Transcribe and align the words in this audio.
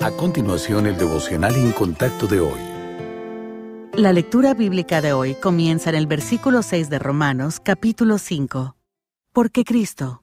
A 0.00 0.12
continuación, 0.12 0.86
el 0.86 0.96
devocional 0.96 1.56
en 1.56 1.72
contacto 1.72 2.28
de 2.28 2.38
hoy. 2.38 2.60
La 3.94 4.12
lectura 4.12 4.54
bíblica 4.54 5.00
de 5.00 5.12
hoy 5.12 5.34
comienza 5.34 5.90
en 5.90 5.96
el 5.96 6.06
versículo 6.06 6.62
6 6.62 6.88
de 6.88 7.00
Romanos, 7.00 7.58
capítulo 7.60 8.18
5. 8.18 8.76
Porque 9.32 9.64
Cristo, 9.64 10.22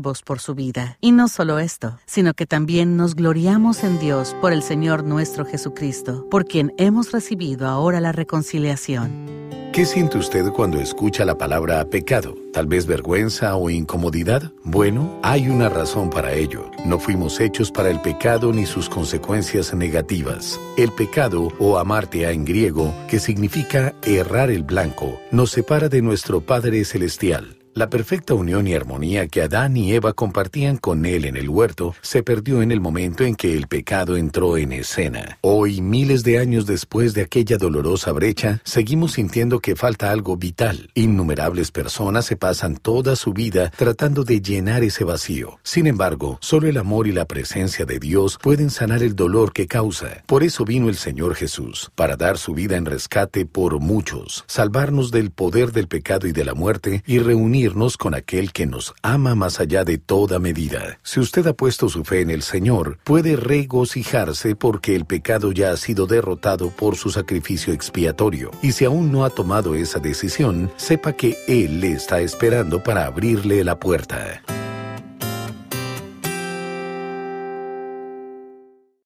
por 0.00 0.40
su 0.40 0.54
vida. 0.54 0.96
Y 1.00 1.12
no 1.12 1.28
solo 1.28 1.58
esto, 1.58 1.98
sino 2.06 2.34
que 2.34 2.46
también 2.46 2.96
nos 2.96 3.14
gloriamos 3.14 3.84
en 3.84 3.98
Dios 3.98 4.34
por 4.40 4.52
el 4.52 4.62
Señor 4.62 5.04
nuestro 5.04 5.44
Jesucristo, 5.44 6.26
por 6.30 6.44
quien 6.46 6.72
hemos 6.78 7.12
recibido 7.12 7.68
ahora 7.68 8.00
la 8.00 8.12
reconciliación. 8.12 9.40
¿Qué 9.72 9.86
siente 9.86 10.18
usted 10.18 10.50
cuando 10.50 10.80
escucha 10.80 11.24
la 11.24 11.38
palabra 11.38 11.84
pecado? 11.84 12.34
¿Tal 12.52 12.66
vez 12.66 12.86
vergüenza 12.86 13.54
o 13.54 13.70
incomodidad? 13.70 14.50
Bueno, 14.64 15.20
hay 15.22 15.48
una 15.48 15.68
razón 15.68 16.10
para 16.10 16.32
ello. 16.32 16.72
No 16.84 16.98
fuimos 16.98 17.38
hechos 17.38 17.70
para 17.70 17.88
el 17.88 18.00
pecado 18.00 18.52
ni 18.52 18.66
sus 18.66 18.88
consecuencias 18.88 19.72
negativas. 19.72 20.58
El 20.76 20.90
pecado, 20.90 21.52
o 21.60 21.78
amartea 21.78 22.32
en 22.32 22.44
griego, 22.44 22.92
que 23.06 23.20
significa 23.20 23.94
errar 24.02 24.50
el 24.50 24.64
blanco, 24.64 25.20
nos 25.30 25.52
separa 25.52 25.88
de 25.88 26.02
nuestro 26.02 26.40
Padre 26.40 26.84
Celestial. 26.84 27.59
La 27.72 27.88
perfecta 27.88 28.34
unión 28.34 28.66
y 28.66 28.74
armonía 28.74 29.28
que 29.28 29.42
Adán 29.42 29.76
y 29.76 29.92
Eva 29.92 30.12
compartían 30.12 30.76
con 30.76 31.06
él 31.06 31.24
en 31.24 31.36
el 31.36 31.48
huerto 31.48 31.94
se 32.02 32.24
perdió 32.24 32.62
en 32.62 32.72
el 32.72 32.80
momento 32.80 33.22
en 33.22 33.36
que 33.36 33.56
el 33.56 33.68
pecado 33.68 34.16
entró 34.16 34.56
en 34.56 34.72
escena. 34.72 35.38
Hoy, 35.40 35.80
miles 35.80 36.24
de 36.24 36.38
años 36.38 36.66
después 36.66 37.14
de 37.14 37.22
aquella 37.22 37.58
dolorosa 37.58 38.10
brecha, 38.10 38.60
seguimos 38.64 39.12
sintiendo 39.12 39.60
que 39.60 39.76
falta 39.76 40.10
algo 40.10 40.36
vital. 40.36 40.90
Innumerables 40.94 41.70
personas 41.70 42.26
se 42.26 42.36
pasan 42.36 42.76
toda 42.76 43.14
su 43.14 43.32
vida 43.32 43.70
tratando 43.76 44.24
de 44.24 44.40
llenar 44.40 44.82
ese 44.82 45.04
vacío. 45.04 45.60
Sin 45.62 45.86
embargo, 45.86 46.38
solo 46.40 46.66
el 46.66 46.76
amor 46.76 47.06
y 47.06 47.12
la 47.12 47.26
presencia 47.26 47.84
de 47.84 48.00
Dios 48.00 48.36
pueden 48.42 48.70
sanar 48.70 49.04
el 49.04 49.14
dolor 49.14 49.52
que 49.52 49.68
causa. 49.68 50.24
Por 50.26 50.42
eso 50.42 50.64
vino 50.64 50.88
el 50.88 50.96
Señor 50.96 51.36
Jesús, 51.36 51.92
para 51.94 52.16
dar 52.16 52.36
su 52.36 52.52
vida 52.52 52.76
en 52.76 52.84
rescate 52.84 53.46
por 53.46 53.78
muchos, 53.78 54.44
salvarnos 54.48 55.12
del 55.12 55.30
poder 55.30 55.70
del 55.70 55.86
pecado 55.86 56.26
y 56.26 56.32
de 56.32 56.44
la 56.44 56.54
muerte 56.54 57.04
y 57.06 57.20
reunir 57.20 57.59
con 57.98 58.14
aquel 58.14 58.52
que 58.52 58.66
nos 58.66 58.94
ama 59.02 59.34
más 59.34 59.60
allá 59.60 59.84
de 59.84 59.98
toda 59.98 60.38
medida. 60.38 60.98
Si 61.02 61.20
usted 61.20 61.46
ha 61.46 61.52
puesto 61.52 61.88
su 61.88 62.04
fe 62.04 62.20
en 62.20 62.30
el 62.30 62.42
Señor, 62.42 62.98
puede 63.04 63.36
regocijarse 63.36 64.56
porque 64.56 64.96
el 64.96 65.04
pecado 65.04 65.52
ya 65.52 65.70
ha 65.70 65.76
sido 65.76 66.06
derrotado 66.06 66.70
por 66.70 66.96
su 66.96 67.10
sacrificio 67.10 67.72
expiatorio. 67.72 68.50
Y 68.62 68.72
si 68.72 68.84
aún 68.84 69.12
no 69.12 69.24
ha 69.24 69.30
tomado 69.30 69.74
esa 69.74 69.98
decisión, 69.98 70.70
sepa 70.76 71.12
que 71.12 71.36
Él 71.48 71.80
le 71.80 71.92
está 71.92 72.20
esperando 72.20 72.82
para 72.82 73.06
abrirle 73.06 73.62
la 73.62 73.78
puerta. 73.78 74.42